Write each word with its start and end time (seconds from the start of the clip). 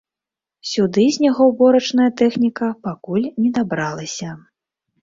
Сюды 0.69 1.03
снегаўборачная 1.17 2.09
тэхніка 2.23 2.73
пакуль 2.89 3.29
не 3.41 3.57
дабралася. 3.61 4.37